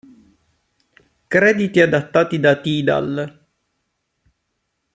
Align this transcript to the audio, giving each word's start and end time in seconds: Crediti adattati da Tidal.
Crediti 1.27 1.79
adattati 1.79 2.39
da 2.39 2.59
Tidal. 2.59 3.39